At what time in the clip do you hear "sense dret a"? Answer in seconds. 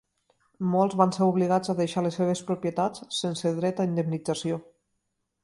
3.19-3.87